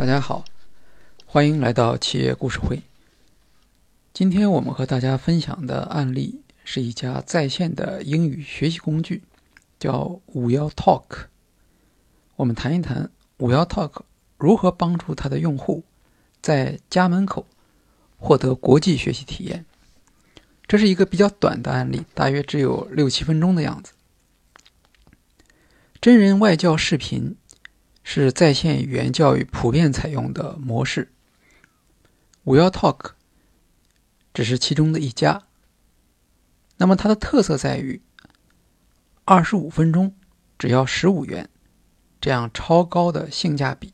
[0.00, 0.46] 大家好，
[1.26, 2.80] 欢迎来到企业故事会。
[4.14, 9.22] 今天我们和大家分享的案例是一家在线的英语学习工具，
[9.78, 11.26] 叫五幺 Talk。
[12.36, 14.00] 我们谈一谈五幺 Talk
[14.38, 15.84] 如何帮助它的用户
[16.40, 17.46] 在家门口
[18.16, 19.66] 获得国际学习体验。
[20.66, 23.92] 这是一个比较短的案例，大约只有六七分钟的样子。
[26.00, 27.36] 真人外教视频。
[28.02, 31.12] 是在线语言教育普遍采用的模式。
[32.44, 33.12] 五幺 Talk
[34.32, 35.42] 只是其中的一家。
[36.78, 38.00] 那么它的特色在于，
[39.24, 40.14] 二十五分钟
[40.58, 41.48] 只要十五元，
[42.20, 43.92] 这样超高的性价比。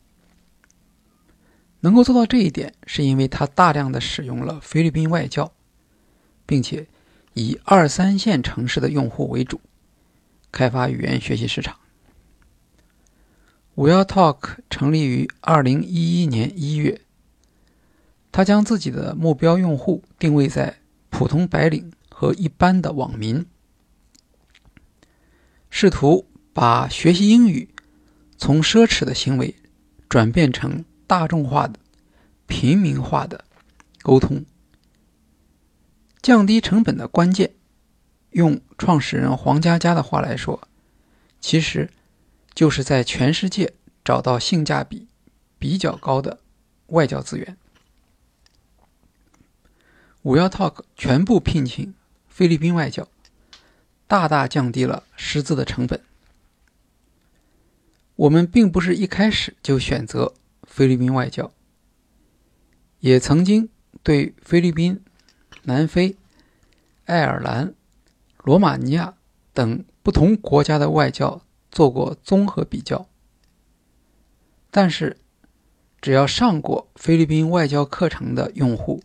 [1.80, 5.52] 能够做到这一点，是因为它大量的使用了菲律宾外教，
[6.46, 6.86] 并且
[7.34, 9.60] 以二三线城市的用户为主，
[10.50, 11.76] 开发语言学习市场。
[13.76, 17.02] 五幺 Talk 成立于二零一一年一月，
[18.32, 20.78] 他将自己的目标用户定位在
[21.10, 23.44] 普通白领和一般的网民，
[25.68, 27.68] 试图把学习英语
[28.38, 29.54] 从奢侈的行为
[30.08, 31.78] 转变成大众化的、
[32.46, 33.44] 平民化的
[34.00, 34.46] 沟通，
[36.22, 37.52] 降低成本的关键，
[38.30, 40.66] 用创始人黄佳佳的话来说，
[41.42, 41.90] 其实。
[42.56, 45.06] 就是在全世界找到性价比
[45.58, 46.40] 比较高的
[46.86, 47.54] 外教资源。
[50.22, 51.94] 五幺 Talk 全部聘请
[52.28, 53.06] 菲律宾外教，
[54.06, 56.00] 大大降低了师资的成本。
[58.16, 61.52] 我们并不是一开始就选择菲律宾外教，
[63.00, 63.68] 也曾经
[64.02, 65.04] 对菲律宾、
[65.64, 66.16] 南非、
[67.04, 67.74] 爱尔兰、
[68.42, 69.14] 罗马尼亚
[69.52, 71.42] 等不同国家的外教。
[71.76, 73.06] 做过综合比较，
[74.70, 75.18] 但是
[76.00, 79.02] 只要上过菲律宾外交课程的用户，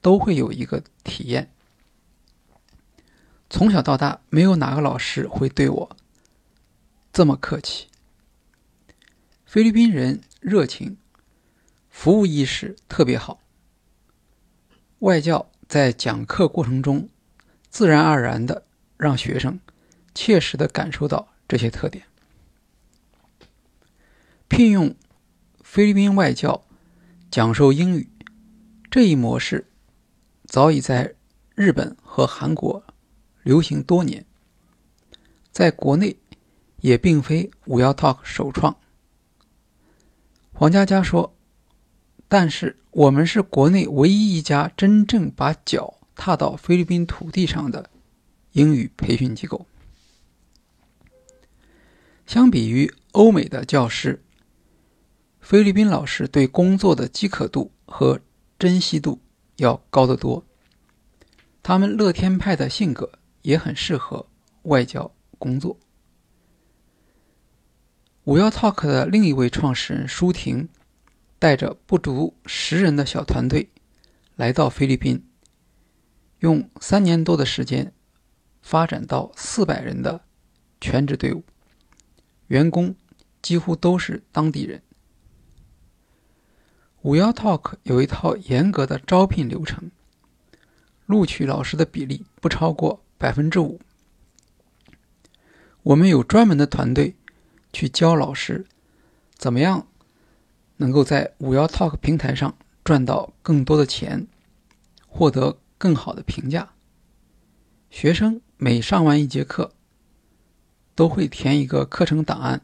[0.00, 1.52] 都会有一个体验：
[3.50, 5.96] 从小到大，没有哪个老师会对我
[7.12, 7.88] 这么客气。
[9.44, 10.96] 菲律宾人热情，
[11.90, 13.42] 服务意识特别好。
[15.00, 17.10] 外教在讲课过程中，
[17.68, 18.64] 自然而然的
[18.96, 19.60] 让学生
[20.14, 21.28] 切实的感受到。
[21.50, 22.04] 这些特点，
[24.46, 24.94] 聘用
[25.64, 26.64] 菲律宾外教
[27.28, 28.08] 讲授英语
[28.88, 29.66] 这一模式，
[30.44, 31.16] 早已在
[31.56, 32.84] 日本和韩国
[33.42, 34.24] 流行多年，
[35.50, 36.16] 在国内
[36.82, 38.76] 也并非五幺 Talk 首创。
[40.52, 41.34] 黄佳佳说
[42.28, 47.90] ：“但是我们是国内唯一一家真正把脚踏到菲律宾土地上的
[48.52, 49.66] 英语培训机构。”
[52.30, 54.22] 相比于欧美的教师，
[55.40, 58.20] 菲律宾老师对工作的饥渴度和
[58.56, 59.20] 珍惜度
[59.56, 60.46] 要高得多。
[61.60, 63.10] 他们乐天派的性格
[63.42, 64.28] 也很适合
[64.62, 65.76] 外教工作。
[68.22, 70.68] 五幺 Talk 的另一位创始人舒婷，
[71.40, 73.70] 带着不足十人的小团队
[74.36, 75.26] 来到菲律宾，
[76.38, 77.92] 用三年多的时间
[78.62, 80.20] 发展到四百人的
[80.80, 81.42] 全职队伍。
[82.50, 82.96] 员工
[83.40, 84.82] 几乎都是当地人。
[87.02, 89.92] 五幺 Talk 有一套严格的招聘流程，
[91.06, 93.80] 录取老师的比例不超过百分之五。
[95.84, 97.14] 我们有专门的团队
[97.72, 98.66] 去教老师
[99.36, 99.86] 怎么样
[100.78, 104.26] 能够在五幺 Talk 平台上赚到更多的钱，
[105.06, 106.72] 获得更好的评价。
[107.90, 109.72] 学生每上完一节课。
[111.00, 112.60] 都会填一个课程档案，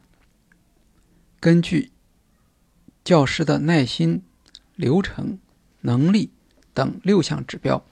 [1.39, 1.91] 根据
[3.03, 4.21] 教师的耐心、
[4.75, 5.39] 流程、
[5.81, 6.29] 能力
[6.71, 7.83] 等六项指标，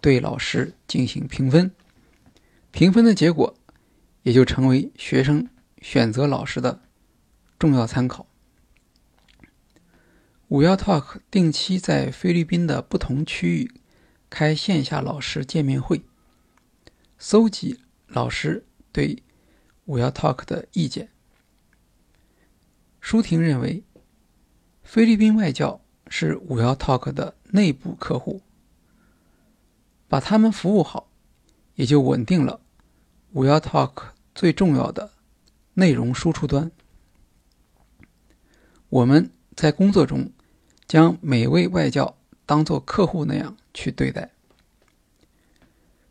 [0.00, 1.70] 对老师进行评分。
[2.70, 3.54] 评分的结果
[4.22, 5.50] 也就成为学生
[5.82, 6.80] 选择老师的
[7.58, 8.26] 重要参考。
[10.48, 13.70] 五幺 Talk 定期在菲律宾的不同区域
[14.30, 16.00] 开线下老师见面会，
[17.18, 19.22] 搜集老师对。
[19.86, 21.10] 五幺 Talk 的意见，
[23.00, 23.84] 舒婷认为，
[24.82, 28.40] 菲律宾外教是五幺 Talk 的内部客户，
[30.08, 31.10] 把他们服务好，
[31.74, 32.60] 也就稳定了
[33.32, 35.12] 五幺 Talk 最重要的
[35.74, 36.70] 内容输出端。
[38.88, 40.30] 我们在工作中
[40.86, 42.16] 将每位外教
[42.46, 44.30] 当做客户那样去对待。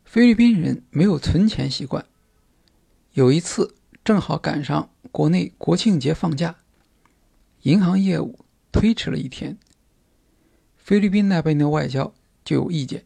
[0.06, 2.06] 菲律宾人没有存钱习惯。
[3.14, 6.56] 有一次，正好赶上国内国庆节放假，
[7.62, 8.40] 银行业务
[8.72, 9.56] 推迟了一天，
[10.78, 12.12] 菲律宾那边的外交
[12.44, 13.06] 就有意见。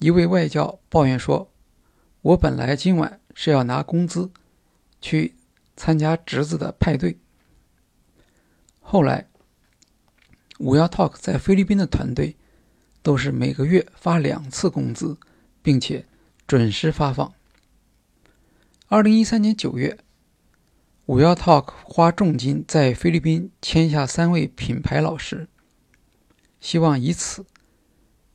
[0.00, 1.50] 一位外交抱怨说
[2.20, 4.30] ：“我本来今晚是要拿工资
[5.00, 5.34] 去
[5.74, 7.18] 参加侄子的派对。”
[8.80, 9.28] 后来，
[10.58, 12.36] 五幺 Talk 在菲律宾的团队
[13.02, 15.16] 都是每个月发两次工资，
[15.62, 16.04] 并且
[16.46, 17.32] 准时发放。
[18.90, 19.98] 二零一三年九月，
[21.04, 25.46] 五幺 Talk 花重金在菲律宾签下三位品牌老师，
[26.58, 27.44] 希望以此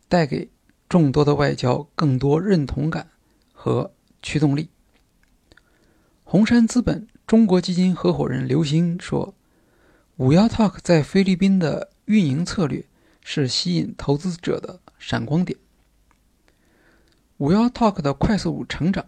[0.08, 0.52] 带给。
[0.88, 3.10] 众多的外交更多认同感
[3.52, 4.70] 和驱动力。
[6.24, 9.34] 红杉资本中国基金合伙人刘星说
[10.18, 12.86] ：“五幺 Talk 在菲律宾的运营策略
[13.24, 15.58] 是吸引投资者的闪光点。
[17.38, 19.04] 五幺 Talk 的快速成长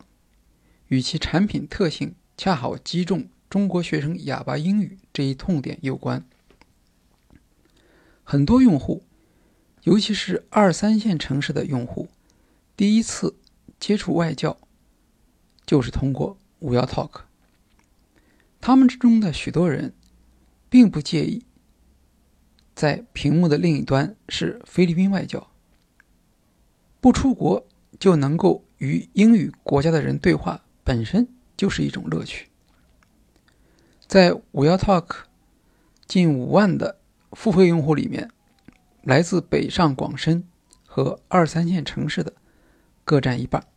[0.88, 6.26] 与其产品特性恰好击中中国学生哑巴英语这一痛点有关。
[8.24, 9.04] 很多用户。”
[9.86, 12.10] 尤其是二三线城市的用户，
[12.76, 13.36] 第一次
[13.80, 14.58] 接触外教，
[15.64, 17.22] 就是通过五幺 Talk。
[18.60, 19.94] 他们之中的许多人，
[20.72, 21.46] 并不介意
[22.74, 25.52] 在屏幕的另一端是菲律宾外教。
[27.00, 27.68] 不出国
[28.00, 31.28] 就能够与英语国家的人对话，本身
[31.58, 32.48] 就是一种乐趣。
[34.08, 35.24] 在五幺 Talk
[36.08, 37.00] 近五万的
[37.34, 38.32] 付费用户里面。
[39.06, 40.48] 来自北上广深
[40.84, 42.34] 和二三线城市的
[43.04, 43.68] 各占一半。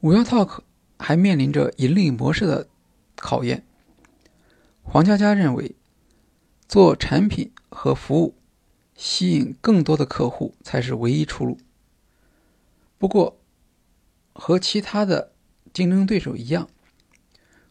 [0.00, 0.62] 五幺 Talk
[0.98, 2.68] 还面临着盈利模式的
[3.14, 3.64] 考验。
[4.82, 5.76] 黄佳佳认为，
[6.66, 8.34] 做产品和服务，
[8.96, 11.56] 吸引更多的客户才是唯一出路。
[12.98, 13.39] 不过，
[14.42, 15.34] 和其他的
[15.70, 16.70] 竞争对手一样，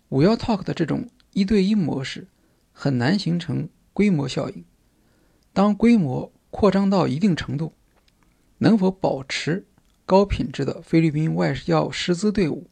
[0.10, 2.27] 五幺 Talk 的这种一对一模式
[2.71, 4.63] 很难形成规模效应。
[5.51, 7.74] 当规模扩张到一定程度，
[8.60, 9.66] 能否保持
[10.06, 12.69] 高品质的菲律宾外教师资队伍，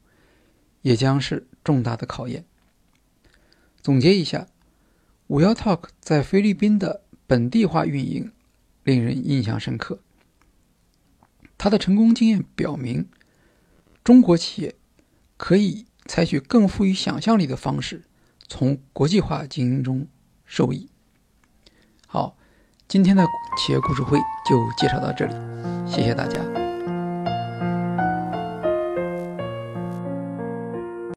[0.83, 2.45] 也将是重大的考验。
[3.81, 4.45] 总结一下，
[5.25, 8.31] 五幺 Talk 在菲律宾的本地化运营
[8.83, 9.99] 令人印象深刻。
[11.57, 13.09] 它的成功经验表明，
[14.07, 14.73] 中国企业
[15.35, 18.05] 可以采取更富于想象力的方式，
[18.47, 20.07] 从国际化经营中
[20.45, 20.89] 受益。
[22.07, 22.37] 好。
[22.87, 23.25] 今天的
[23.57, 24.17] 企业故事会
[24.49, 25.33] 就介绍到这里，
[25.85, 26.66] 谢谢大家。